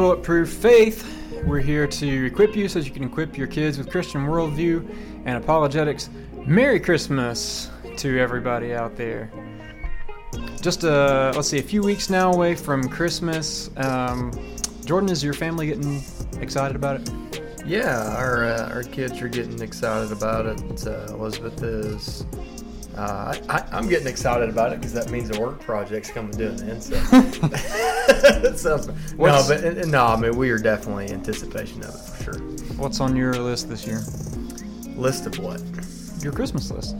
[0.00, 1.04] Bulletproof Faith.
[1.44, 4.88] We're here to equip you so you can equip your kids with Christian worldview
[5.26, 6.08] and apologetics.
[6.46, 7.68] Merry Christmas
[7.98, 9.30] to everybody out there.
[10.62, 13.68] Just uh, let's see, a few weeks now away from Christmas.
[13.76, 14.32] Um,
[14.86, 16.02] Jordan, is your family getting
[16.40, 17.42] excited about it?
[17.66, 20.86] Yeah, our uh, our kids are getting excited about it.
[20.86, 22.24] Uh, Elizabeth is.
[22.96, 26.48] Uh, I, I'm getting excited about it because that means the work project's coming to
[26.50, 26.82] an end.
[26.82, 26.96] So,
[28.56, 28.76] so
[29.16, 32.42] no, but no, I mean we are definitely in anticipation of it for sure.
[32.76, 34.00] What's on your list this year?
[34.96, 35.62] List of what?
[36.22, 36.96] Your Christmas list.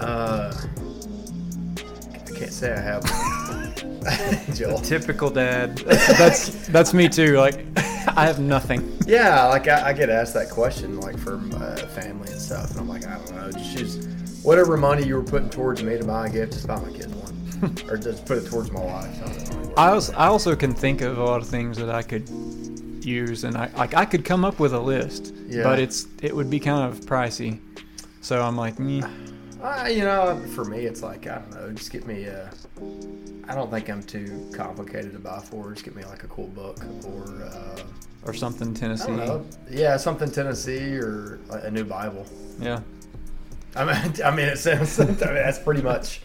[0.00, 0.54] Uh,
[2.14, 3.04] I can't say I have.
[4.54, 4.78] Joel.
[4.78, 5.78] Typical dad.
[5.86, 7.38] That's that's, me too.
[7.38, 8.98] Like, I have nothing.
[9.06, 12.80] Yeah, like I, I get asked that question, like for uh, family and stuff, and
[12.80, 14.08] I'm like, I don't know, just
[14.44, 17.12] whatever money you were putting towards me to buy a gift, just buy my kids
[17.14, 19.22] one, or just put it towards my wife.
[19.22, 19.74] I don't know.
[19.76, 22.28] I also, I also can think of a lot of things that I could
[23.04, 25.64] use, and I like I could come up with a list, Yeah.
[25.64, 27.58] but it's it would be kind of pricey.
[28.20, 29.02] So I'm like, mm,
[29.62, 32.50] Uh, you know, for me, it's like I don't know, just get me a.
[33.48, 35.72] I don't think I'm too complicated to buy for.
[35.72, 37.42] Just get me like a cool book or.
[37.44, 37.80] Uh,
[38.26, 39.12] or something Tennessee.
[39.70, 42.24] Yeah, something Tennessee or a new Bible.
[42.58, 42.80] Yeah.
[43.76, 44.98] I mean, I mean, it sounds.
[45.00, 46.20] I mean, that's pretty much.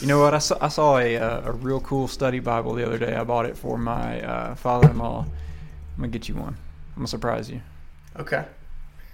[0.00, 0.34] You know what?
[0.34, 3.14] I saw, I saw a, uh, a real cool study Bible the other day.
[3.14, 5.24] I bought it for my uh, father-in-law.
[5.24, 6.56] I'm gonna get you one.
[6.94, 7.60] I'm gonna surprise you.
[8.18, 8.44] Okay.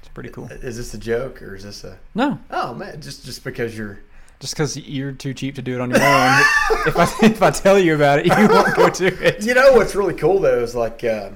[0.01, 0.47] It's pretty cool.
[0.47, 1.99] Is this a joke or is this a?
[2.15, 4.01] No, Oh man, just just because you're.
[4.41, 6.41] just because you're too cheap to do it on your own.
[6.87, 9.43] if I if I tell you about it, you won't go to it.
[9.45, 11.31] You know what's really cool though is like uh,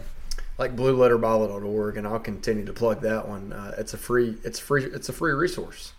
[0.56, 3.52] like blueletterbible.org, and I'll continue to plug that one.
[3.52, 5.92] Uh, it's a free it's free it's a free resource.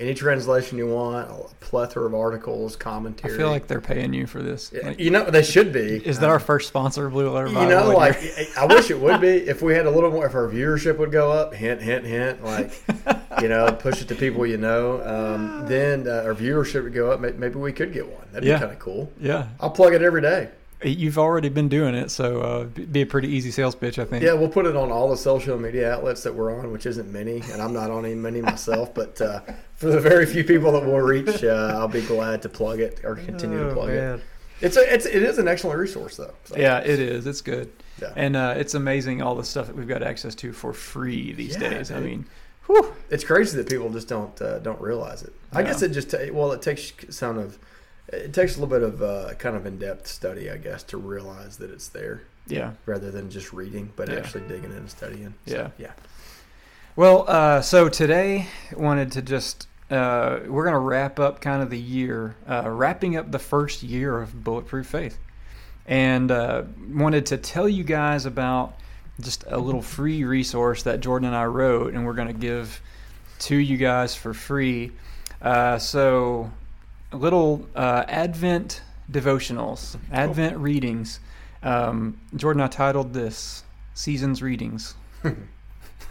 [0.00, 3.34] Any translation you want, a plethora of articles, commentary.
[3.34, 4.72] I feel like they're paying you for this.
[4.72, 5.80] Like, you know they should be.
[6.06, 7.62] is that our first sponsor, Blue Letter Bible?
[7.62, 9.28] you know, Like, like I wish it would be.
[9.48, 12.44] If we had a little more, if our viewership would go up, hint, hint, hint,
[12.44, 12.80] like
[13.42, 15.02] you know, push it to people you know.
[15.04, 17.20] Um, then uh, our viewership would go up.
[17.20, 18.22] Maybe we could get one.
[18.32, 18.56] That'd Yeah.
[18.56, 19.10] be kind of cool.
[19.20, 20.50] yeah, I'll plug it every day.
[20.84, 24.22] you've already been doing it, so uh, be a pretty easy sales pitch, I think.
[24.22, 27.12] Yeah, we'll put it on all the social media outlets that we're on, which isn't
[27.12, 28.94] many, and I'm not on any many myself.
[28.94, 29.40] But uh,
[29.78, 33.00] for the very few people that we'll reach, uh, I'll be glad to plug it
[33.04, 34.14] or continue to Oh, plug man.
[34.18, 34.24] it.
[34.60, 36.34] It's a, it's it is an excellent resource though.
[36.44, 37.26] So, Yeah, it is.
[37.28, 37.70] It's good,
[38.02, 38.12] Yeah.
[38.16, 41.56] and uh, it's amazing all the stuff that we've got access to for free these
[41.56, 41.92] Yeah, days.
[41.92, 42.26] I mean,
[42.66, 42.92] whew.
[43.08, 45.32] it's crazy that people just don't uh, don't realize it.
[45.52, 45.68] I No.
[45.68, 47.56] guess it just ta- well, it takes some of
[48.08, 50.96] it takes a little bit of uh, kind of in depth study, I guess, to
[50.96, 54.16] realize that it's there yeah, rather than just reading, but Yeah.
[54.16, 55.34] actually digging in and studying.
[55.46, 55.68] So, Yeah.
[55.78, 55.92] yeah.
[56.98, 61.78] Well, uh, so today wanted to just uh, we're gonna wrap up kind of the
[61.78, 65.16] year, uh, wrapping up the first year of Bulletproof Faith,
[65.86, 68.74] and uh, wanted to tell you guys about
[69.20, 72.82] just a little free resource that Jordan and I wrote, and we're gonna give
[73.42, 74.90] to you guys for free.
[75.40, 76.50] Uh, so,
[77.12, 81.20] little uh, Advent devotionals, Advent readings.
[81.62, 83.62] Um, Jordan, I titled this
[83.94, 84.96] "Seasons Readings."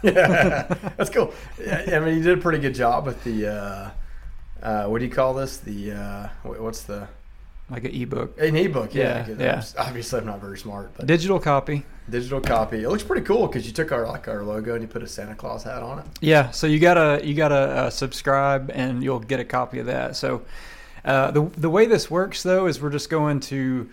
[0.02, 0.62] yeah,
[0.96, 1.32] that's cool.
[1.60, 3.46] Yeah, I mean, you did a pretty good job with the.
[3.46, 3.90] Uh,
[4.62, 5.58] uh, what do you call this?
[5.58, 7.08] The uh, what's the
[7.70, 8.40] like an ebook.
[8.40, 8.94] an ebook?
[8.94, 9.62] Yeah, Yeah, yeah.
[9.78, 11.84] I'm Obviously, I'm not very smart, but Digital copy.
[12.10, 12.82] digital copy.
[12.82, 15.06] It looks pretty cool because you took our like our logo and you put a
[15.06, 16.06] Santa Claus hat on it.
[16.20, 20.16] Yeah, so you gotta you gotta uh, subscribe and you'll get a copy of that.
[20.16, 20.42] So
[21.04, 23.88] uh, the the way this works though is we're just going to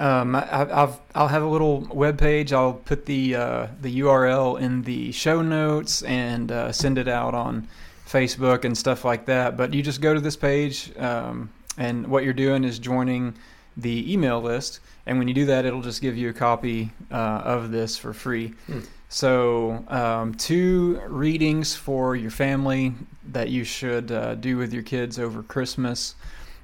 [0.00, 2.52] um, I, I've I'll have a little web page.
[2.52, 7.34] I'll put the uh, the URL in the show notes and uh, send it out
[7.34, 7.68] on
[8.06, 9.56] Facebook and stuff like that.
[9.56, 13.34] But you just go to this page um, and what you're doing is joining
[13.76, 14.80] the email list.
[15.06, 18.12] And when you do that, it'll just give you a copy uh, of this for
[18.12, 18.48] free.
[18.66, 18.80] Hmm.
[19.08, 22.94] So, um, two readings for your family
[23.32, 26.14] that you should uh, do with your kids over Christmas.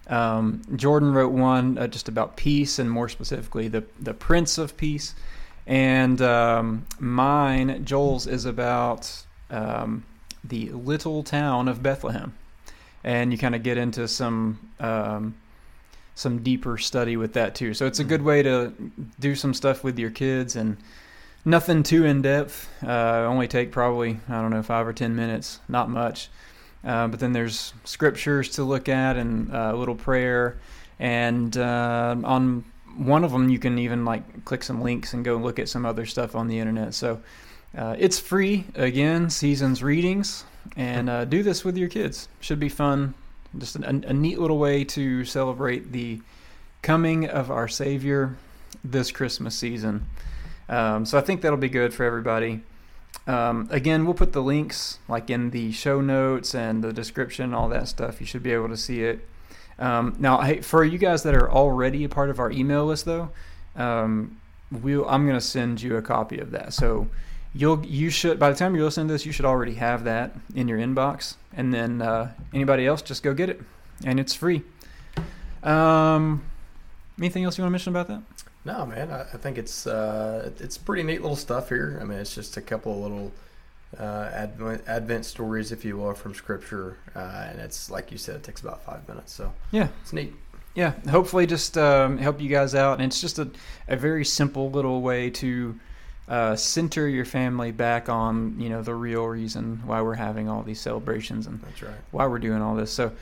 [0.09, 4.77] Um, Jordan wrote one uh, just about peace, and more specifically, the the Prince of
[4.77, 5.15] Peace.
[5.67, 9.11] And um, mine, Joel's, is about
[9.51, 10.05] um,
[10.45, 12.35] the little town of Bethlehem,
[13.03, 15.35] and you kind of get into some um,
[16.15, 17.75] some deeper study with that too.
[17.75, 18.73] So it's a good way to
[19.21, 20.79] do some stuff with your kids and
[21.45, 22.69] nothing too in depth.
[22.83, 26.31] Uh, only take probably I don't know five or ten minutes, not much.
[26.87, 30.57] Uh, but then there's scriptures to look at and uh, a little prayer,
[31.01, 32.65] and uh, on
[32.97, 35.85] one of them you can even like click some links and go look at some
[35.85, 36.95] other stuff on the internet.
[36.95, 37.21] So
[37.77, 40.45] uh, it's free again, seasons readings,
[40.77, 42.29] and uh, do this with your kids.
[42.41, 43.15] Should be fun.
[43.59, 46.21] Just a, a neat little way to celebrate the
[46.83, 48.37] coming of our Savior
[48.85, 50.07] this Christmas season.
[50.69, 52.63] Um, so I think that'll be good for everybody.
[53.27, 57.69] Um, again, we'll put the links like in the show notes and the description, all
[57.71, 58.21] that stuff.
[58.21, 59.27] You should be able to see it.
[59.79, 63.05] Um, now, hey, for you guys that are already a part of our email list,
[63.05, 63.31] though,
[63.75, 64.41] um,
[64.71, 66.73] we'll, I'm going to send you a copy of that.
[66.73, 67.09] So
[67.55, 70.35] you'll you should by the time you're listening to this, you should already have that
[70.55, 71.35] in your inbox.
[71.55, 73.61] And then uh, anybody else, just go get it,
[74.05, 74.63] and it's free.
[75.63, 76.45] Um,
[77.19, 78.23] anything else you want to mention about that?
[78.67, 81.99] No, man, I, I think it's uh, it's pretty neat little stuff here.
[82.01, 83.33] I mean, it's just a couple of little
[83.99, 88.35] uh, advent, advent stories, if you will, from Scripture, uh, and it's like you said,
[88.37, 89.33] it takes about five minutes.
[89.33, 89.89] So Yeah.
[90.03, 90.35] it's neat.
[90.75, 92.95] Yeah, hopefully just um, help you guys out.
[93.01, 93.49] And it's just a,
[93.89, 95.79] a very simple little way to
[96.29, 100.63] uh, center your family back on, you know, the real reason why we're having all
[100.63, 101.95] these celebrations and That's right.
[102.11, 102.93] why we're doing all this.
[102.93, 103.13] So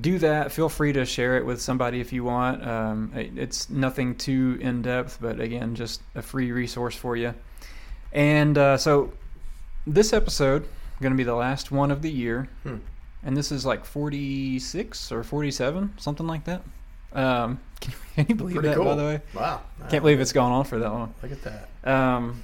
[0.00, 0.50] do that.
[0.52, 2.66] Feel free to share it with somebody if you want.
[2.66, 7.34] Um, it- it's nothing too in depth, but again, just a free resource for you.
[8.12, 9.12] And uh, so
[9.86, 10.66] this episode
[11.00, 12.76] going to be the last one of the year, Hmm.
[13.24, 16.62] and this is like 46 or 47, something like that.
[17.12, 18.84] Um, can, can you believe Pretty that, cool.
[18.86, 19.20] by the way?
[19.34, 19.60] Wow.
[19.90, 21.14] Can't believe it's gone on for that long.
[21.22, 21.68] Look at that.
[21.88, 22.42] Um,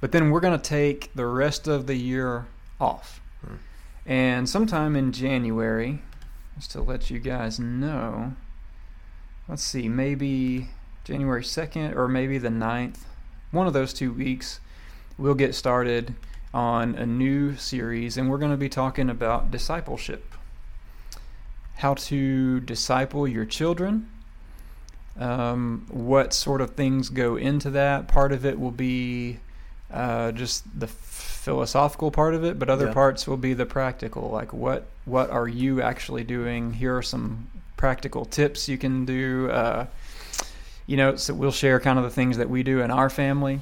[0.00, 2.46] but then we're going to take the rest of the year
[2.80, 3.20] off.
[3.46, 3.54] Hmm.
[4.06, 6.02] And sometime in January,
[6.56, 8.34] just to let you guys know,
[9.48, 10.68] let's see, maybe
[11.04, 12.98] January 2nd or maybe the 9th,
[13.50, 14.60] one of those two weeks,
[15.18, 16.14] we'll get started
[16.54, 20.34] on a new series and we're going to be talking about discipleship.
[21.76, 24.10] How to disciple your children,
[25.18, 28.08] um, what sort of things go into that.
[28.08, 29.40] Part of it will be
[29.92, 32.92] uh, just the philosophical part of it, but other Yeah.
[32.94, 34.30] parts will be the practical.
[34.30, 36.72] Like what what are you actually doing?
[36.74, 37.46] Here are some
[37.76, 39.50] practical tips you can do.
[39.50, 39.86] Uh,
[40.86, 43.60] you know, so we'll share kind of the things that we do in our family.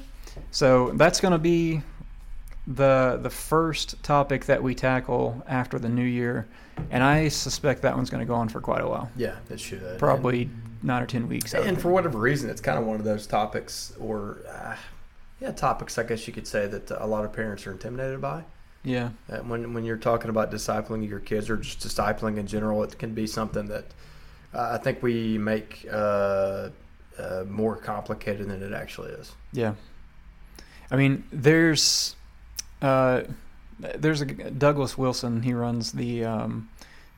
[0.51, 1.83] So that's going to be
[2.67, 6.47] the the first topic that we tackle after the new year,
[6.91, 9.59] and I suspect that one's going to go on for quite a while, Yeah, it
[9.59, 9.99] should.
[9.99, 10.51] probably
[10.83, 11.55] nine or ten weeks.
[11.55, 14.77] And, and for whatever reason, it's kind of one of those topics, or uh,
[15.41, 15.99] yeah, topics.
[15.99, 18.45] I guess you could say that a lot of parents are intimidated by.
[18.85, 22.83] yeah, Uh, when when you're talking about discipling your kids or just discipling in general,
[22.83, 23.85] it can be something that
[24.55, 26.71] uh, I think we make uh,
[27.19, 29.33] uh, more complicated than it actually is.
[29.53, 29.75] Yeah,
[30.91, 32.17] I mean, there's
[32.83, 33.23] uh,
[33.79, 35.43] there's a Douglas Wilson.
[35.43, 36.69] He runs the um,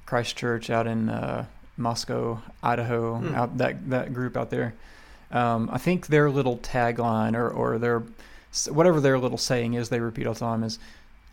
[0.07, 1.47] Christ Church out in uh,
[1.77, 3.17] Moscow, Idaho.
[3.17, 3.35] Hmm.
[3.35, 4.75] Out that that group out there.
[5.33, 8.03] Um, I think their little tagline or or their
[8.71, 10.79] whatever their little saying is they repeat all the time is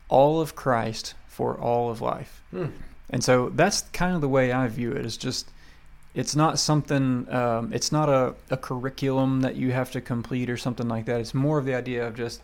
[0.07, 2.41] all of Christ for all of life.
[2.51, 2.67] Hmm.
[3.09, 4.97] And so that's kind of the way I view it.
[4.97, 5.05] it.
[5.05, 5.49] Is just
[6.15, 7.27] it's not something.
[7.31, 11.19] Um, it's not a, a curriculum that you have to complete or something like that.
[11.19, 12.41] It's more of the idea of just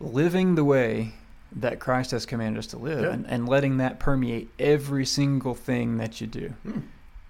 [0.00, 1.14] living the way
[1.56, 3.10] that Christ has commanded us to live, Yeah.
[3.12, 6.48] and, and letting that permeate every single thing that you do.
[6.64, 6.80] Hmm.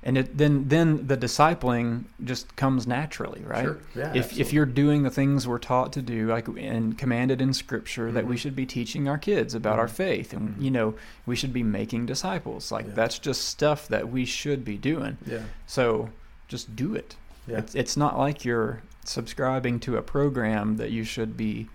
[0.06, 3.64] And it, then then the discipling just comes naturally, right?
[3.64, 3.78] Sure.
[3.96, 4.12] Yeah.
[4.14, 8.12] if if you're doing the things we're taught to do like and commanded in scripture
[8.12, 8.38] that we Mhm.
[8.38, 9.90] should be teaching our kids about our Mhm.
[10.04, 10.62] faith and Mhm.
[10.62, 10.94] you know
[11.24, 12.92] we should be making disciples like Yeah.
[12.94, 15.44] that's just stuff that we should be doing Yeah.
[15.66, 16.10] so
[16.48, 17.58] just do it Yeah.
[17.58, 21.68] it's, it's not like you're subscribing to a program that you should be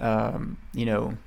[0.00, 1.18] um, you know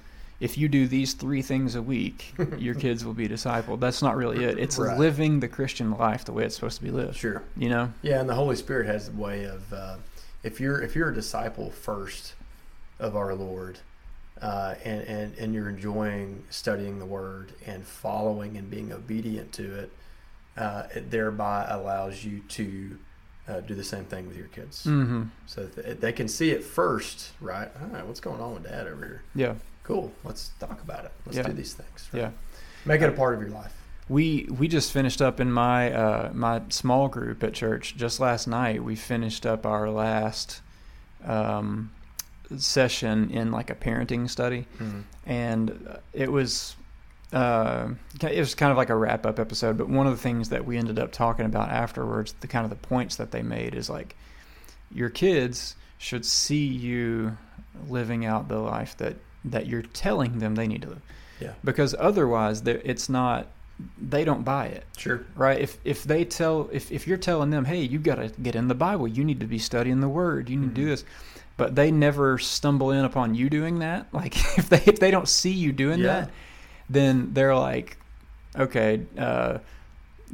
[0.41, 4.15] if you do these three things a week your kids will be discipled that's not
[4.17, 4.97] really it it's Right.
[4.97, 7.41] living the christian life the way it's supposed to be lived Sure.
[7.55, 9.95] you know Yeah, and the Holy Spirit has a way of uh,
[10.43, 12.33] if you're if you're a disciple first
[12.99, 13.77] of our Lord,
[14.41, 19.65] uh, and, and and you're enjoying studying the Word and following and being obedient to
[19.81, 19.91] it,
[20.57, 22.97] uh, it thereby allows you to
[23.47, 24.83] uh, do the same thing with your kids.
[24.85, 25.23] mm-hmm.
[25.45, 27.69] So th- they can see it first, right?
[27.81, 29.21] All right, what's going on with Dad over here?
[29.35, 30.11] yeah Cool.
[30.23, 31.11] Let's talk about it.
[31.25, 31.43] Let's Yeah.
[31.47, 32.09] do these things.
[32.13, 32.31] yeah
[32.85, 33.73] Make it a part of your life.
[34.09, 38.47] We we just finished up in my uh, my small group at church just last
[38.47, 38.83] night.
[38.83, 40.61] We finished up our last
[41.23, 41.91] um,
[42.57, 44.65] session in like a parenting study,
[45.25, 46.75] and it was
[47.31, 47.89] uh,
[48.21, 49.77] it was kind of like a wrap up episode.
[49.77, 52.69] But one of the things that we ended up talking about afterwards, the kind of
[52.71, 54.15] the points that they made is like
[54.93, 57.37] your kids should see you
[57.87, 61.01] living out the life that that you're telling them they need to live
[61.39, 61.53] Yeah.
[61.63, 63.47] because otherwise it's not
[63.99, 65.25] they don't buy it Sure.
[65.35, 68.55] right if if they tell if, if you're telling them hey you've got to get
[68.55, 70.89] in the bible you need to be studying the word you need to do Mhm.
[70.89, 71.05] this
[71.57, 75.27] but they never stumble in upon you doing that like if they if they don't
[75.27, 76.05] see you doing Yeah.
[76.21, 76.29] that
[76.89, 77.97] then they're like
[78.55, 79.57] okay uh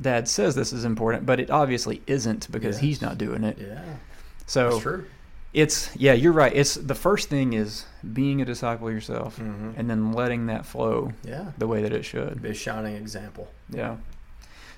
[0.01, 3.81] dad says this is important but it obviously isn't because he's not doing it Yeah.
[4.45, 5.05] so That's true.
[5.53, 6.53] It's yeah, you're right.
[6.55, 9.73] It's the first thing is being a disciple yourself, Mhm.
[9.77, 11.51] and then letting that flow Yeah.
[11.57, 12.41] the way that it should.
[12.41, 13.47] Be a shining example.
[13.69, 13.95] Yeah.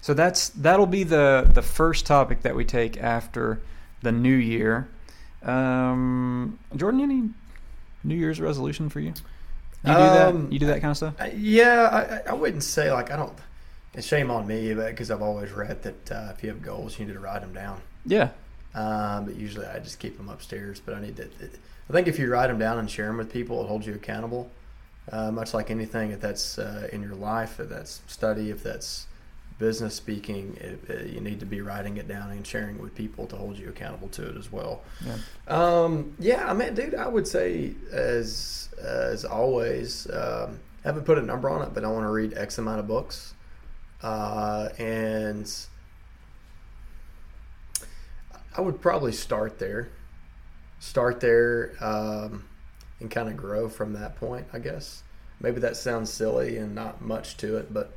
[0.02, 3.60] So that's that'll be the the first topic that we take after
[4.02, 4.88] the new year.
[5.44, 7.30] Um, Jordan, any
[8.04, 9.14] New Year's resolution for you?
[9.86, 10.54] You do Um, that?
[10.54, 11.14] You do that kind of stuff?
[11.36, 13.34] Yeah, I, I wouldn't say like I don't.
[13.94, 17.06] It's shame on me because I've always read that uh, if you have goals, you
[17.06, 17.82] need to write them down.
[18.06, 18.30] Yeah.
[18.76, 20.82] Um, but usually I just keep them upstairs.
[20.84, 21.28] But I need to.
[21.90, 23.96] I think if you write them down and share them with people, it holds you
[23.96, 24.52] accountable.
[25.12, 29.08] Uh, much like anything, if that's uh, in your life, if that's study, if that's
[29.58, 32.96] business speaking, it, uh, you need to be writing it down and sharing it with
[32.96, 34.82] people to hold you accountable to it as well.
[35.06, 35.18] Yeah.
[35.48, 41.18] Um, yeah, I mean, dude, I would say as as always, um, I haven't put
[41.18, 43.34] a number on it, but I want to read X amount of books,
[44.04, 45.52] uh, and
[48.60, 49.88] I would probably start there,
[50.80, 52.44] start there, um,
[53.00, 54.48] and kind of grow from that point.
[54.52, 55.02] I guess
[55.40, 57.94] maybe that sounds silly and not much to it, but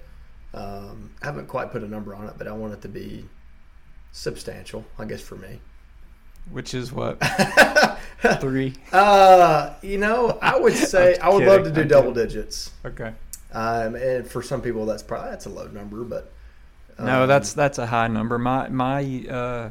[0.55, 3.25] um, I haven't quite put a number on it, but I want it to be
[4.13, 4.85] substantial.
[5.01, 5.59] I guess for me.
[6.53, 7.19] Which is what
[8.41, 8.75] three?
[8.93, 12.29] Uh, you know, I would say I would love to do I'm double kidding.
[12.29, 12.71] digits.
[12.85, 13.13] Okay.
[13.51, 16.33] Um, and for some people, that's probably that's a low number, but
[17.01, 18.39] No, um, that's that's a high number.
[18.39, 19.27] My my.
[19.29, 19.71] Uh,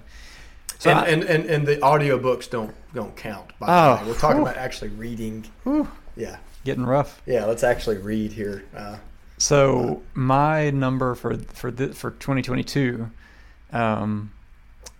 [0.81, 3.51] so and, I- and, and and the audiobooks don't don't count.
[3.59, 4.45] By Oh, the way, we're talking whew.
[4.47, 5.45] about actually reading.
[5.63, 7.21] whew, Yeah, getting rough.
[7.27, 7.45] yeah.
[7.45, 8.63] Let's actually read here.
[8.75, 8.97] Uh,
[9.37, 13.09] So my number for for the, for 2022
[13.73, 14.31] um,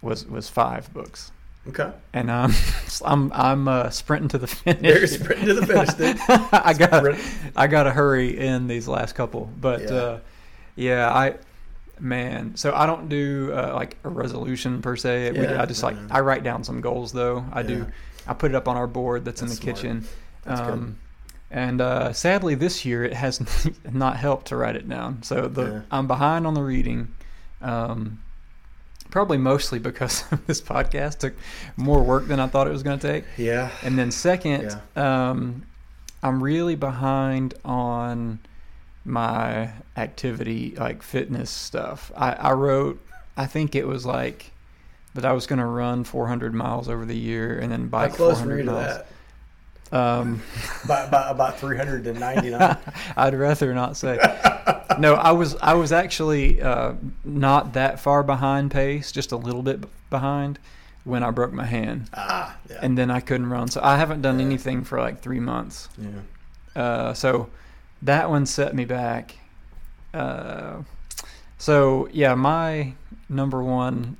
[0.04, 1.32] was was five books,
[1.68, 2.54] okay, and um,
[3.06, 4.82] I'm I'm uh, sprinting to the finish.
[4.82, 6.18] there's sprinting to the finish, dude.
[6.54, 7.16] I got
[7.56, 9.90] I got to hurry in these last couple, but Yeah.
[9.94, 10.20] uh,
[10.76, 11.36] yeah, I
[12.02, 12.56] man.
[12.56, 15.32] So I don't do uh, like a resolution per se.
[15.32, 16.08] We- I just like yeah.
[16.10, 17.46] I write down some goals though.
[17.54, 17.86] I do.
[18.28, 19.76] I put it up on our board that's, That's in the smart.
[19.78, 20.08] kitchen.
[20.44, 20.70] That's good.
[20.74, 20.98] Um,
[21.50, 23.42] and uh, sadly, this year it has
[23.92, 25.22] not helped to write it down.
[25.24, 25.82] So the Yeah.
[25.92, 27.14] I'm behind on the reading.
[27.62, 28.20] Um,
[29.10, 31.34] probably mostly because this podcast took
[31.78, 33.26] more work than I thought it was going to take.
[33.38, 35.64] Yeah, And then second, um,
[36.24, 38.40] I'm really behind on
[39.06, 42.12] my activity, like fitness stuff.
[42.16, 43.00] I, I wrote,
[43.38, 44.52] I think it was like
[45.16, 48.14] that I was going to run 400 miles over the year and then how bike
[48.14, 48.86] close were 400 you to miles.
[48.98, 49.08] that?
[49.94, 50.42] Um,
[50.88, 52.78] By, by about three hundred and ninety nine.
[53.18, 54.18] I'd rather not say.
[54.98, 56.94] No, I was I was actually uh,
[57.26, 60.60] not that far behind pace, just a little bit behind
[61.04, 63.68] when I broke my hand, ah, yeah, and then I couldn't run.
[63.68, 64.46] So I haven't done Yeah.
[64.46, 65.90] anything for like three months.
[65.98, 66.82] yeah.
[66.82, 67.50] Uh, so
[68.04, 69.36] that one set me back.
[70.14, 70.82] Uh,
[71.58, 72.94] so yeah, my
[73.30, 74.18] number one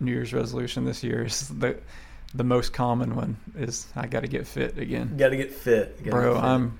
[0.00, 1.78] New Year's resolution this year is the
[2.34, 5.98] the most common one is I got to get fit again, Got to get fit,
[5.98, 6.34] Gotta bro.
[6.34, 6.44] get fit.
[6.48, 6.78] I'm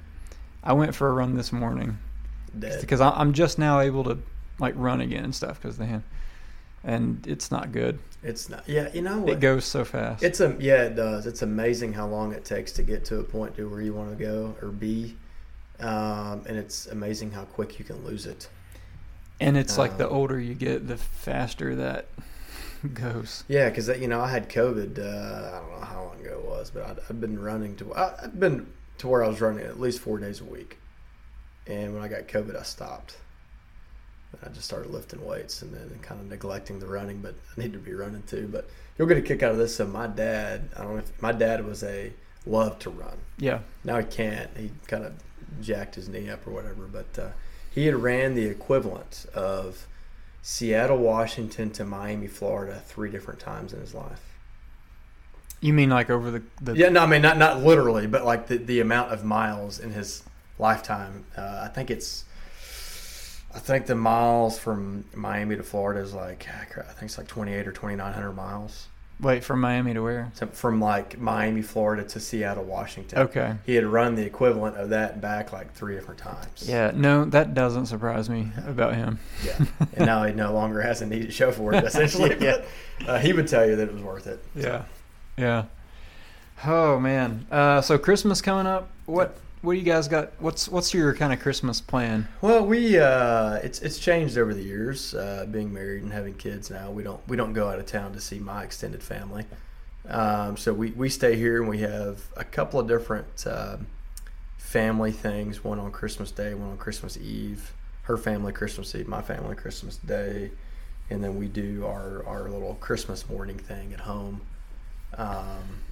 [0.62, 1.98] I went for a run this morning
[2.58, 2.80] dead.
[2.80, 4.18] because I- I'm just now able to
[4.58, 6.02] like run again and stuff because the hand,
[6.84, 7.98] and it's not good.
[8.22, 8.68] It's not.
[8.68, 9.30] Yeah, you know what?
[9.32, 10.22] It goes so fast.
[10.22, 11.26] It's a yeah, it does.
[11.26, 14.16] It's amazing how long it takes to get to a point to where you want
[14.16, 15.16] to go or be,
[15.80, 18.48] um, and it's amazing how quick you can lose it.
[19.40, 22.06] and it's like the um, older you get, the faster that
[22.94, 23.44] goes.
[23.48, 24.98] Yeah, because you know I had COVID.
[24.98, 25.02] Uh,
[25.56, 27.94] I don't know how long ago it was, but I'd, I'd been running to.
[27.94, 28.66] I- I'd been
[28.98, 30.78] to where I was running at least four days a week,
[31.66, 33.16] and when I got COVID, I stopped.
[34.32, 37.60] And I just started lifting weights and then kind of neglecting the running, but I
[37.60, 38.48] need to be running too.
[38.52, 39.74] But you'll get a kick out of this.
[39.74, 42.12] So my dad, I don't know if my dad was a
[42.46, 43.16] loved to run.
[43.38, 43.58] Yeah.
[43.82, 44.48] Now he can't.
[44.56, 45.14] He kind of
[45.60, 46.86] jacked his knee up or whatever.
[46.86, 47.28] But uh,
[47.70, 49.86] he had ran the equivalent of
[50.42, 54.22] Seattle, Washington to Miami, Florida, three different times in his life.
[55.60, 58.46] You mean like over the, the Yeah, no, I mean not not literally, but like
[58.46, 60.22] the, the amount of miles in his
[60.58, 61.24] lifetime.
[61.36, 62.24] Uh, I think it's.
[63.52, 67.52] I think the miles from Miami to Florida is like I think it's like twenty
[67.52, 68.88] eight or twenty nine hundred miles.
[69.20, 70.30] Wait from Miami to where?
[70.34, 73.18] So from like Miami, Florida to Seattle, Washington.
[73.20, 73.54] Okay.
[73.66, 76.66] He had run the equivalent of that back like three different times.
[76.68, 76.92] Yeah.
[76.94, 79.18] No, that doesn't surprise me about him.
[79.44, 81.84] Yeah, and now he no longer has a need to show for it.
[81.90, 82.62] Essentially, Yeah.
[83.00, 84.42] but uh, he would tell you that it was worth it.
[84.54, 84.84] Yeah.
[85.36, 85.64] Yeah.
[86.64, 87.46] Oh man.
[87.50, 88.90] Uh, so Christmas coming up.
[89.06, 90.32] What what do you guys got?
[90.38, 92.26] What's what's your kind of Christmas plan?
[92.40, 95.14] Well, we uh, it's it's changed over the years.
[95.14, 98.12] Uh, being married and having kids now, we don't we don't go out of town
[98.14, 99.44] to see my extended family.
[100.08, 103.86] Um, so we, we stay here and we have a couple of different um
[104.56, 105.62] family things.
[105.62, 107.72] One on Christmas Day, one on Christmas Eve.
[108.02, 110.50] Her family Christmas Eve, my family Christmas Day,
[111.10, 114.40] and then we do our our little Christmas morning thing at home.
[115.18, 115.82] Um,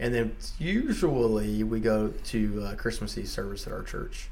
[0.00, 4.28] and then usually we go to uh, Christmas Eve service at our church.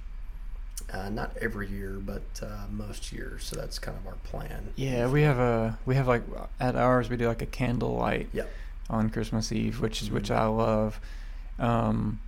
[0.92, 3.44] Uh, not every year, but uh, most years.
[3.44, 4.72] So that's kind of our plan.
[4.74, 6.22] Yeah, we have a we have like
[6.58, 8.48] at ours we do like a candlelight Yep.
[8.88, 10.36] on Christmas Eve, which is which Mhm.
[10.36, 11.00] I love.
[11.58, 12.20] Um,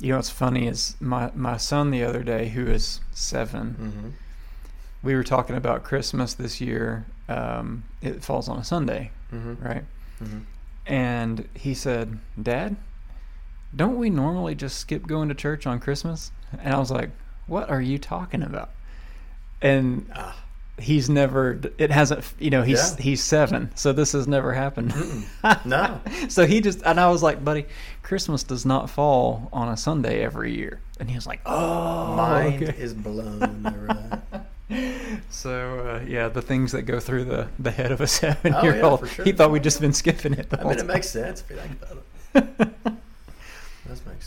[0.00, 4.08] you know what's funny is my my son the other day, who is 7 Mm-hmm.
[5.02, 7.06] we were talking about Christmas this year.
[7.28, 9.64] Um, it falls on a Sunday, Mm-hmm.
[9.64, 9.84] right?
[10.22, 10.38] Mm-hmm.
[10.86, 12.74] And he said, "Dad,
[13.74, 16.30] don't we normally just skip going to church on Christmas?"
[16.62, 17.10] And I was like,
[17.46, 18.70] "What are you talking about?"
[19.62, 20.36] And Ah.
[20.78, 23.02] he's never it hasn't you know he's Yeah.
[23.02, 25.64] he's seven so this has never happened Mm-mm.
[25.66, 26.00] No.
[26.28, 27.66] so he just and i was like buddy
[28.04, 32.62] christmas does not fall on a sunday every year and he was like oh Mind
[32.62, 33.66] okay." is blown
[35.30, 38.62] so uh, yeah the things that go through the the head of a seven Oh,
[38.62, 41.08] year old he thought we'd just been skipping it the I whole mean, it makes
[41.10, 42.04] sense if you think about
[42.60, 42.67] it.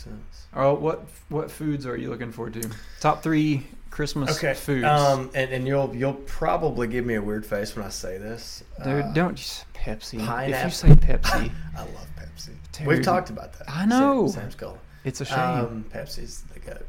[0.06, 0.46] It does make sense.
[0.54, 4.54] oh what what foods are you looking forward to top three christmas Okay.
[4.54, 8.18] foods Um, and, and you'll you'll probably give me a weird face when I say
[8.18, 8.64] this.
[8.82, 10.14] dude Uh, don't just pepsi
[10.48, 12.50] if you say pepsi I love Pepsi.
[12.72, 12.86] Dude.
[12.86, 13.68] We've talked about that.
[13.68, 14.26] I know.
[14.28, 14.78] Same, same skull.
[15.04, 16.88] it's a shame Um, Pepsi's the goat,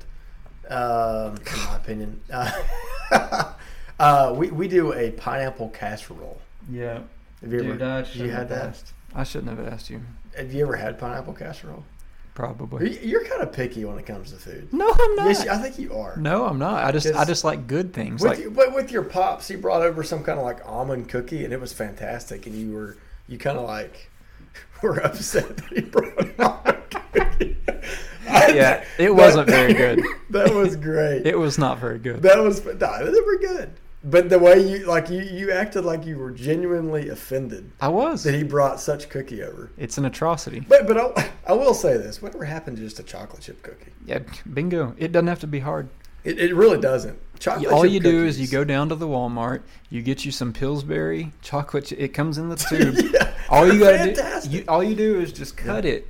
[0.70, 2.22] um, in my opinion.
[3.12, 3.54] Uh,
[4.00, 6.40] uh, we we do a pineapple casserole.
[6.70, 7.00] yeah
[7.42, 8.66] Have you Dude, ever, I you had have that?
[8.70, 8.94] asked.
[9.14, 10.02] I shouldn't have asked you.
[10.36, 11.84] Have you ever had pineapple casserole?
[12.36, 12.94] Probably.
[13.00, 14.72] You- You're kind of picky when it comes to food.
[14.74, 15.28] No, I'm not.
[15.28, 16.16] Yes, I think you are.
[16.18, 16.84] no, I'm not.
[16.84, 18.22] I just I Just- like good things.
[18.22, 21.10] With like you, but with your pops, he brought over some kind of like almond
[21.10, 22.46] cookie, and it was fantastic.
[22.48, 24.10] And you were you kind of like
[24.82, 27.58] were upset that he brought almond cookie.
[28.26, 30.00] Yeah, it wasn't very good.
[30.30, 31.26] That was great.
[31.26, 32.22] it was not very good.
[32.24, 32.72] that was no,
[33.12, 33.72] they were good.
[34.06, 38.24] But the way you like you you acted like you were genuinely offended I was.
[38.24, 39.72] that he brought such cookie over.
[39.78, 40.60] It's an atrocity.
[40.60, 43.92] But but I, I will say this: whatever happened to just a chocolate chip cookie?
[44.06, 44.20] Yeah,
[44.54, 44.94] bingo.
[44.98, 45.88] It doesn't have to be hard.
[46.26, 47.18] It, it really doesn't.
[47.40, 47.72] Chocolate.
[47.72, 51.32] All you do is you go down to the Walmart, you get you some Pillsbury
[51.42, 51.86] chocolate.
[51.86, 52.96] ch- It comes in the tube.
[53.14, 56.08] yeah, all you gotta do, you, all you do is just cut it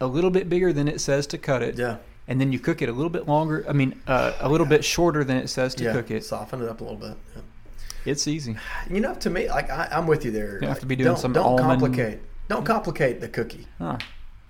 [0.00, 1.96] a little bit bigger than it says to cut it, yeah,
[2.28, 3.64] and then you cook it a little bit longer.
[3.68, 5.92] I mean, uh, a little bit shorter than it says to yeah.
[5.92, 6.24] cook it.
[6.24, 7.16] Soften it up a little bit.
[7.34, 7.42] Yeah.
[8.04, 8.56] It's easy.
[8.88, 10.60] You know, to me, like I, I'm with you there.
[10.60, 12.20] You have to be doing don't, some Don't almond- complicate.
[12.48, 13.66] Don't complicate the cookie.
[13.78, 13.98] Huh.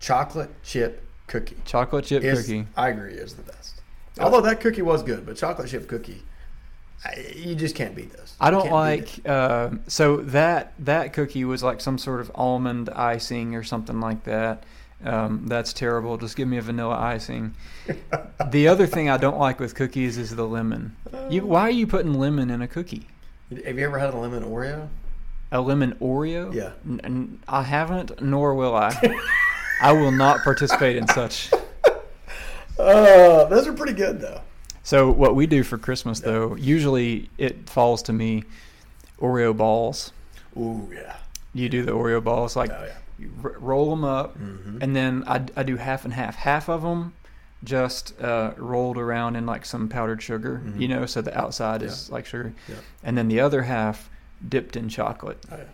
[0.01, 1.57] Chocolate chip cookie.
[1.65, 2.67] Chocolate chip is, cookie.
[2.77, 3.81] I agree, is the best.
[4.21, 6.23] Although that cookie was good, but chocolate chip cookie,
[7.05, 8.35] I, you just can't beat those.
[8.41, 9.21] I don't like.
[9.25, 14.25] Uh, so that that cookie was like some sort of almond icing or something like
[14.25, 14.65] that.
[15.05, 16.17] Um, that's terrible.
[16.19, 17.55] Just give me a vanilla icing.
[18.51, 20.97] The other thing I don't like with cookies is the lemon.
[21.31, 23.07] You, why are you putting lemon in a cookie?
[23.65, 24.89] Have you ever had a lemon Oreo?
[25.53, 26.53] A lemon Oreo?
[26.53, 26.73] Yeah.
[26.87, 28.93] N- n- I haven't, nor will I.
[29.81, 31.51] I will not participate in such.
[32.79, 34.41] Uh, those are pretty good though.
[34.83, 38.45] So what we do for Christmas, though, usually it falls to me
[39.21, 40.13] Oreo balls.
[40.57, 41.17] Ooh yeah.
[41.55, 42.95] You do the Oreo balls, like oh yeah.
[43.19, 46.37] You r- roll them up, hmm and then I, I do half and half.
[46.37, 47.15] Half of them
[47.65, 50.81] just uh, rolled around in like some powdered sugar, Mhm.
[50.81, 52.77] you know, so the outside is like sugar, Yeah.
[53.03, 54.09] and then the other half
[54.49, 55.39] dipped in chocolate.
[55.51, 55.65] Oh, yeah.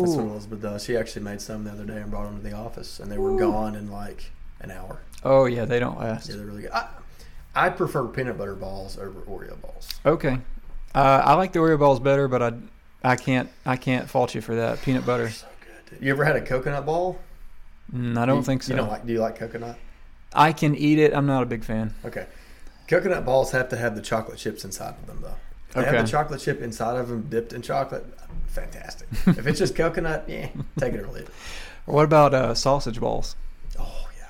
[0.00, 0.84] That's what Elizabeth does.
[0.84, 3.18] She actually made some the other day and brought them to the office, and they
[3.18, 3.38] were Ooh.
[3.38, 5.00] gone in like an hour.
[5.24, 6.28] Oh yeah, they don't last.
[6.28, 6.72] Yeah, they're really good.
[6.72, 6.88] I,
[7.54, 9.88] I prefer peanut butter balls over Oreo balls.
[10.04, 10.38] Okay,
[10.94, 12.52] uh, I like the Oreo balls better, but I
[13.04, 14.82] I can't I can't fault you for that.
[14.82, 15.50] Peanut butter, So good.
[15.50, 15.55] dude.
[16.00, 17.18] You ever had a coconut ball?
[17.94, 18.72] mm, I don't You- think so.
[18.72, 19.06] You don't like?
[19.06, 19.76] Do you like coconut?
[20.34, 21.14] I can eat it.
[21.14, 21.94] I'm not a big fan.
[22.04, 22.26] Okay.
[22.88, 25.36] Coconut balls have to have the chocolate chips inside of them, though.
[25.68, 25.96] If They Okay.
[25.96, 28.04] have the chocolate chip inside of them, dipped in chocolate.
[28.48, 29.08] Fantastic.
[29.26, 31.34] if it's just coconut, yeah, take it or leave it.
[31.84, 33.36] What about uh, sausage balls?
[33.78, 34.26] Oh yeah,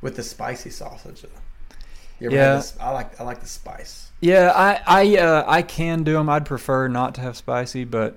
[0.00, 1.24] with the spicy sausage.
[2.20, 2.62] Yeah.
[2.80, 4.10] I like I like the spice.
[4.20, 6.28] Yeah, I I uh, I can do them.
[6.28, 8.16] I'd prefer not to have spicy, but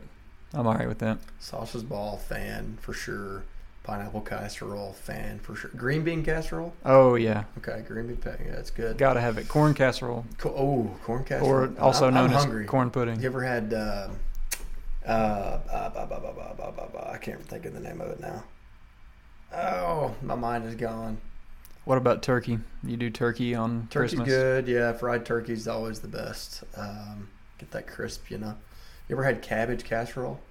[0.57, 1.19] I'm alright with that.
[1.39, 3.43] Sausage ball fan for sure.
[3.83, 5.69] Pineapple casserole fan for sure.
[5.77, 6.73] Green bean casserole.
[6.83, 8.17] Oh yeah, Okay, green bean.
[8.25, 8.97] Yeah, that's good.
[8.97, 9.47] gotta have it.
[9.47, 11.49] Corn casserole, Co- oh, corn casserole.
[11.51, 12.65] or also I'm- known I'm as hungry.
[12.65, 13.21] corn pudding.
[13.21, 13.73] You ever had?
[13.73, 14.09] Uh,
[15.07, 18.01] uh, uh, bah, bah, bah, bah, bah, bah, bah, I can't think of the name
[18.01, 18.43] of it now.
[19.55, 21.19] Oh, my mind is gone.
[21.85, 22.59] What about turkey?
[22.83, 24.27] You do turkey on Turkey's Christmas?
[24.27, 24.91] good, yeah.
[24.91, 26.65] Fried turkey's always the best.
[26.75, 28.55] Um, get that crisp, you know.
[29.07, 30.41] You ever had cabbage casserole?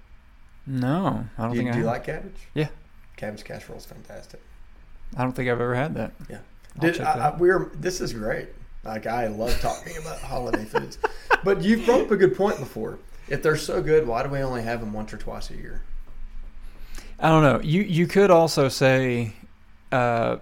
[0.67, 1.73] No, I don't do you, think I.
[1.73, 1.93] do you have.
[1.93, 2.47] like cabbage?
[2.53, 2.67] Yeah.
[3.15, 4.41] Cabbage casserole is fantastic.
[5.15, 6.11] I don't think I've ever had that.
[6.29, 6.39] Yeah.
[6.81, 7.29] Check I.
[7.29, 8.49] I, we're this is great.
[8.83, 10.97] Like I love talking about holiday foods,
[11.43, 12.99] but you've brought up a good point before.
[13.27, 15.81] If they're so good, why do we only have them once or twice a year?
[17.19, 17.59] I don't know.
[17.61, 19.33] You you could also say,
[19.91, 20.37] uh,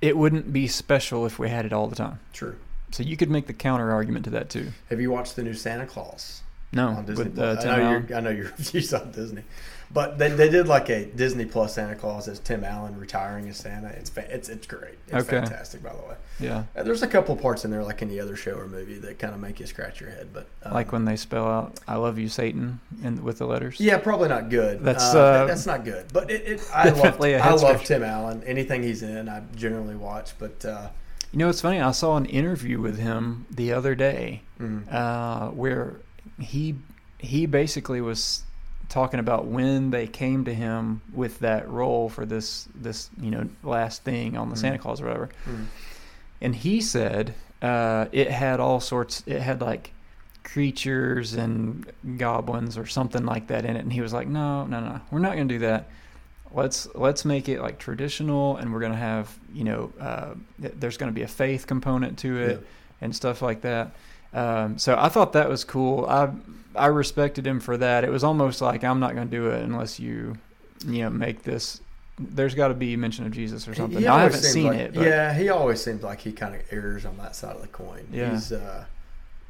[0.00, 2.20] it wouldn't be special if we had it all the time.
[2.32, 2.56] True.
[2.90, 4.72] So you could make the counter argument to that too.
[4.90, 7.24] Have you watched the new Santa Claus No, on Disney?
[7.24, 8.06] with uh, I know Allen.
[8.08, 8.18] you're.
[8.18, 8.52] I know you're.
[8.72, 9.42] You saw Disney,
[9.90, 13.56] but they, they did like a Disney Plus Santa Claus as Tim Allen retiring as
[13.56, 13.88] Santa.
[13.88, 14.96] It's fa- it's it's great.
[15.06, 15.38] It's Okay.
[15.40, 16.14] fantastic, by the way.
[16.40, 19.18] Yeah, Uh, There's a couple parts in there, like any other show or movie, that
[19.18, 20.28] kind of make you scratch your head.
[20.34, 23.80] But um, like when they spell out "I love you, Satan" in, with the letters.
[23.80, 24.82] Yeah, probably not good.
[24.82, 26.06] That's, uh, uh, that's not good.
[26.12, 27.84] But it, it I love definitely a I head love.
[27.84, 28.42] Tim Allen.
[28.44, 30.34] Anything he's in, I generally watch.
[30.38, 30.88] But uh,
[31.32, 31.80] You know, it's funny.
[31.80, 36.00] I saw an interview with him the other day mm, uh, where
[36.40, 36.74] he
[37.18, 38.42] he basically was
[38.88, 43.48] talking about when they came to him with that role for this this you know
[43.64, 44.58] last thing on the Mhm.
[44.60, 45.64] Santa Claus or whatever, mm,
[46.40, 49.22] and he said uh, it had all sorts.
[49.26, 49.92] It had like
[50.44, 51.84] creatures and
[52.16, 55.18] goblins or something like that in it, and he was like, "No, no, no, we're
[55.18, 55.88] not going to do that.
[56.52, 60.96] Let's let's make it like traditional, and we're going to have you know uh, there's
[60.96, 62.66] going to be a faith component to it." yeah.
[63.02, 63.90] and stuff like that.
[64.36, 66.04] Um, so I thought that was cool.
[66.06, 66.30] I
[66.74, 68.04] I respected him for that.
[68.04, 70.36] It was almost like I'm not going to do it unless you
[70.86, 71.80] you know make this.
[72.18, 74.02] There's got to be mention of Jesus or something.
[74.02, 74.94] Now, I haven't seen like- it.
[74.94, 77.68] But Yeah, he always seems like he kind of errs on that side of the
[77.68, 78.06] coin.
[78.12, 78.30] Yeah.
[78.32, 78.84] He's uh,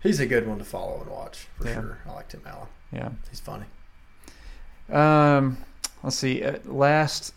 [0.03, 1.75] he's a good one to follow and watch for Yeah.
[1.75, 1.99] sure.
[2.09, 2.69] I like Tim Allen.
[2.93, 3.11] yeah.
[3.31, 3.67] He's funny.
[4.91, 5.59] Um,
[6.03, 6.43] let's see.
[6.45, 7.35] Uh, last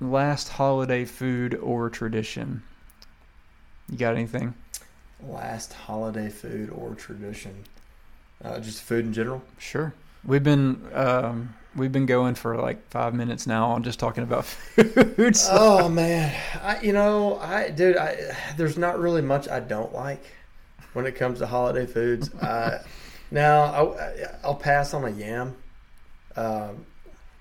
[0.00, 2.62] last holiday food or tradition.
[3.90, 4.54] You got anything?
[5.26, 7.64] Last holiday food or tradition?
[8.44, 9.42] Uh, just food in general.
[9.58, 9.92] Sure.
[10.24, 14.44] We've been um, we've been going for like five minutes now on just talking about
[14.46, 15.36] food.
[15.36, 19.92] so- oh man, I you know I dude I there's not really much I don't
[19.92, 20.22] like
[20.92, 22.32] when it comes to holiday foods.
[22.40, 22.82] uh,
[23.30, 25.56] now I, I'll pass on a yam.
[26.36, 26.86] Um,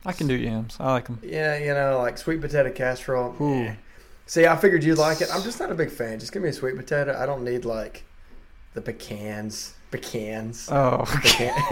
[0.05, 0.77] I can do yams.
[0.79, 1.19] I like them.
[1.23, 3.35] yeah, you know like sweet potato casserole.
[3.39, 3.53] Ooh.
[3.65, 3.75] eh.
[4.27, 5.29] See, I figured you'd like it.
[5.33, 6.19] I'm just not a big fan.
[6.19, 7.17] Just give me a sweet potato.
[7.17, 8.03] I don't need like
[8.73, 9.73] the pecans.
[9.89, 10.67] Pecans.
[10.69, 11.53] Oh, Pecan.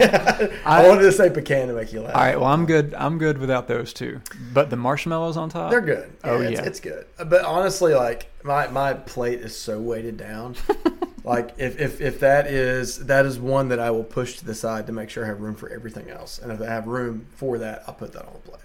[0.64, 2.16] I, I- wanted to say pecan to make you laugh.
[2.16, 2.40] All right.
[2.40, 2.94] Well, I'm good.
[2.94, 4.22] I'm good without those two.
[4.54, 5.70] But the marshmallows on top.
[5.70, 6.10] They're good.
[6.24, 6.64] Oh, it's, yeah.
[6.64, 7.06] it's good.
[7.18, 10.56] But honestly, like my my plate is so weighted down.
[11.24, 14.54] like if, if if that is that is one that I will push to the
[14.54, 16.38] side to make sure I have room for everything else.
[16.38, 18.62] And if I have room for that, I'll put that on the plate.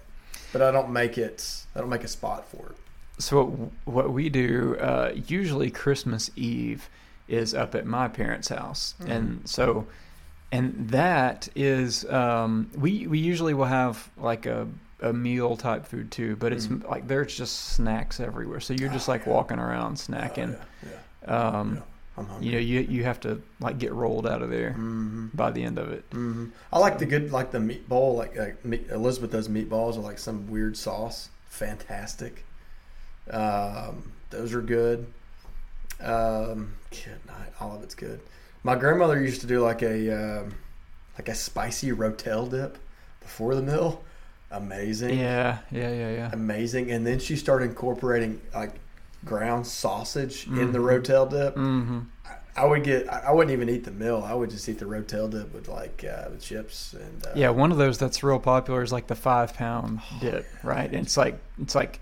[0.54, 1.46] But I don't make it.
[1.74, 2.76] I don't make a spot for it.
[3.18, 6.88] So what, what we do uh, usually Christmas Eve
[7.28, 9.10] is up at my parents' house, Mhm.
[9.10, 9.86] and so
[10.50, 14.66] and that is um, we we usually will have like a
[15.00, 16.88] a meal type food too, but it's Mhm.
[16.88, 18.60] like there's just snacks everywhere.
[18.60, 19.32] So you're just Oh, like yeah.
[19.32, 20.56] walking around snacking.
[20.56, 20.90] Oh, yeah,
[21.28, 21.48] yeah.
[21.58, 21.82] Um.
[22.42, 25.62] You know, you you have to like get rolled out of there hmm by the
[25.64, 26.04] end of it.
[26.12, 28.14] hmm I like the good, like the meatball.
[28.16, 31.30] Like, like Elizabeth does meatballs with like some weird sauce.
[31.48, 32.44] Fantastic.
[33.30, 35.06] Um, those are good.
[36.00, 37.52] Um, good night.
[37.60, 38.20] All of it's good.
[38.64, 40.10] My grandmother used to do like a
[40.42, 40.54] um,
[41.18, 42.78] like a spicy rotel dip
[43.20, 44.02] before the meal.
[44.50, 45.18] Amazing.
[45.18, 46.30] Yeah, yeah, yeah, yeah.
[46.32, 46.90] Amazing.
[46.90, 48.74] And then she started incorporating like
[49.24, 51.02] ground sausage in the Mhm.
[51.02, 51.54] rotel dip.
[51.56, 52.00] Mm-hmm.
[52.54, 53.10] I would get.
[53.10, 54.22] I I wouldn't even eat the meal.
[54.26, 57.48] I would just eat the rotel dip with like uh, with chips and uh, Yeah,
[57.50, 60.90] one of those that's real popular is like the five pound dip, right?
[60.90, 62.00] And it's like it's like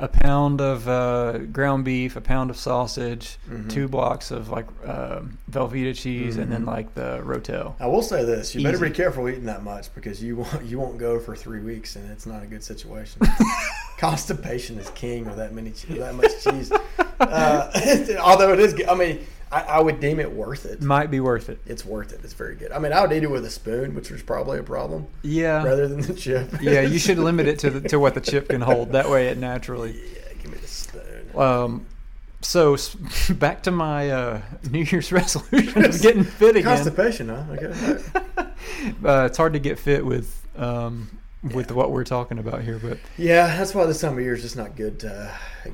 [0.00, 3.68] a pound of uh, ground beef, a pound of sausage, Mhm.
[3.68, 6.66] two blocks of like uh, Velveeta cheese, and then Mhm.
[6.68, 7.74] like the rotel.
[7.80, 10.78] I will say this: you better be careful eating that much because you won't you
[10.78, 13.20] won't go for three weeks and it's not a good situation.
[13.98, 16.70] Constipation is king with that many that much cheese.
[17.20, 18.74] Uh, although it is.
[18.88, 19.18] I mean,
[19.50, 20.82] I, I would deem it worth it.
[20.82, 21.58] Might be worth it.
[21.66, 22.20] It's worth it.
[22.22, 22.70] It's very good.
[22.72, 25.62] I mean, I would eat it with a spoon, which was probably a problem, Yeah,
[25.64, 26.50] rather than the chip.
[26.60, 26.82] yeah.
[26.82, 28.92] You should limit it to the, to what the chip can hold.
[28.92, 29.92] That way, it naturally.
[30.14, 31.30] Yeah, give me the spoon.
[31.36, 31.86] Um,
[32.40, 32.76] so
[33.30, 36.64] back to my uh, New Year's resolution of getting fit again.
[36.76, 37.44] Constipation, huh?
[37.52, 38.44] Okay.
[39.04, 41.10] Uh, it's hard to get fit with um,
[41.42, 41.76] with Yeah.
[41.76, 44.56] what we're talking about here, but Yeah, that's why this time of year is just
[44.56, 45.04] not good.
[45.04, 45.30] Uh,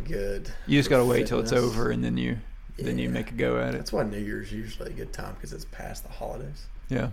[0.07, 0.51] good.
[0.67, 2.39] you just got to wait till it's over and then you
[2.79, 3.79] then you make a go at it.
[3.79, 6.67] That's why New Year's usually a good time because it's past the holidays.
[6.89, 7.11] Yeah.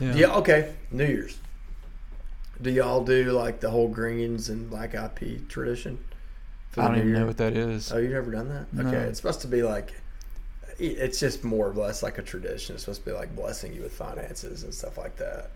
[0.00, 0.14] Yeah.
[0.14, 0.34] Yeah.
[0.36, 0.74] Okay.
[0.90, 1.38] New Year's.
[2.60, 5.98] Do y'all do like the whole greens and black eyed pea tradition?
[6.76, 7.18] I don't New even Year?
[7.20, 7.90] know what that is.
[7.92, 8.72] Oh, you've never done that?
[8.72, 8.86] No.
[8.88, 9.94] Okay, it's supposed to be like.
[10.78, 12.74] It's just more or less like a tradition.
[12.74, 15.52] It's supposed to be like blessing you with finances and stuff like that.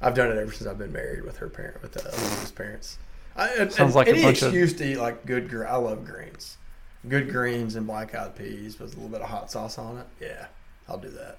[0.00, 2.98] I've done it ever since I've been married with her parent, with uh, Elizabeth's parents.
[3.36, 5.54] I, Sounds and like a any bunch of- excuse to eat like good.
[5.68, 6.56] I love greens,
[7.08, 10.06] good greens and black eyed peas with a little bit of hot sauce on it.
[10.20, 10.46] Yeah,
[10.88, 11.38] I'll do that.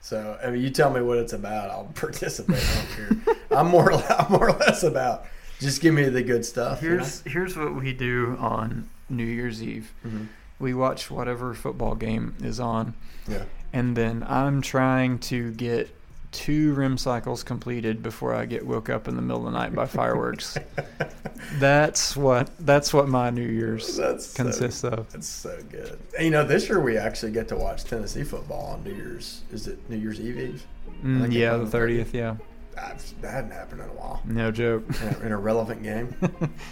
[0.00, 2.62] So I mean, you tell me what it's about, I'll participate.
[2.62, 3.34] I don't care.
[3.58, 5.24] I'm more, I'm more or less about
[5.60, 6.82] just give me the good stuff.
[6.82, 7.06] you know?
[7.24, 9.92] here's what we do on New Year's Eve.
[10.06, 10.24] Mm-hmm.
[10.58, 12.94] We watch whatever football game is on,
[13.28, 13.44] Yeah.
[13.72, 15.94] and then I'm trying to get
[16.32, 19.74] two REM cycles completed before I get woke up in the middle of the night
[19.74, 20.58] by fireworks.
[21.58, 25.10] that's what that's what my New Year's That's so- consists of.
[25.12, 25.98] That's so good.
[26.16, 29.42] And, you know, this year we actually get to watch Tennessee football on New Year's.
[29.52, 30.66] Is it New Year's Eve Eve?
[31.04, 32.14] Mm, yeah, the thirtieth.
[32.14, 32.36] Yeah,
[32.80, 34.22] I've, that hadn't happened in a while.
[34.24, 34.84] no joke.
[35.02, 36.14] In a, in a relevant game.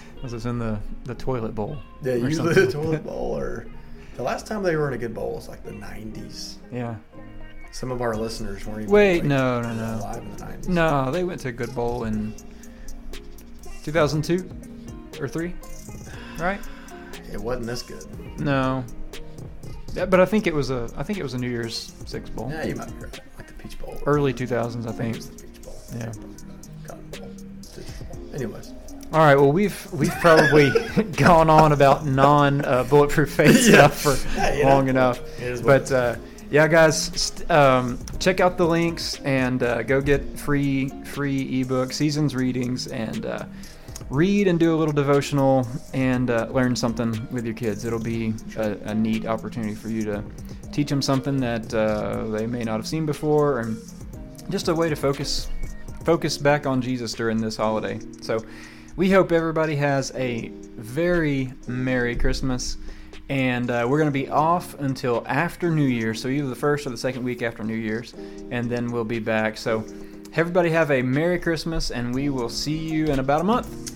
[0.23, 1.77] this is in the the toilet bowl.
[2.03, 2.67] Yeah, usually something.
[2.67, 3.67] the toilet bowl or
[4.17, 6.55] the last time they were in a good bowl was like the '90s.
[6.73, 6.97] Yeah.
[7.75, 9.97] Some of our listeners weren't even Wait, like, no, no, no.
[10.01, 10.69] alive in the '90s.
[10.69, 12.33] No, they went to a good bowl in
[13.83, 14.49] 2002
[15.21, 15.55] or three,
[16.39, 16.61] right?
[17.33, 18.05] it wasn't this good.
[18.39, 18.85] No.
[19.93, 22.31] Yeah, but I think it was a I think it was a New Year's Six
[22.31, 22.49] bowl.
[22.51, 23.21] Yeah, you might be right.
[23.37, 24.01] Like the Peach Bowl.
[24.07, 25.15] Early 2000s, I I think think.
[25.15, 25.75] it was the Peach Bowl.
[25.99, 26.13] Yeah.
[26.87, 27.31] Cotton Bowl.
[27.61, 28.03] Citrus
[28.35, 28.73] Anyways.
[29.13, 29.37] All right.
[29.37, 30.71] Well, we've we've probably
[31.17, 33.89] gone on about non uh, Bulletproof Faith Yeah.
[33.91, 35.21] stuff for Yeah, you know, long enough.
[35.41, 36.17] it is what it But uh,
[36.51, 42.35] yeah, guys, um, check out the links and uh, go get free free ebook seasons
[42.35, 43.45] readings and uh,
[44.11, 47.85] read and do a little devotional and uh, learn something with your kids.
[47.85, 50.25] It'll be a, a neat opportunity for you to
[50.73, 53.79] teach them something that uh, they may not have seen before, and
[54.51, 55.49] just a way to focus
[56.05, 57.99] focus back on Jesus during this holiday.
[58.21, 58.45] So
[58.97, 62.77] we hope everybody has a very Merry Christmas.
[63.29, 66.87] And uh, we're going to be off until after New Year's, so either the first
[66.87, 68.13] or the second week after New Year's,
[68.51, 69.57] and then we'll be back.
[69.57, 69.85] So,
[70.35, 73.94] everybody have a Merry Christmas, and we will see you in about a month.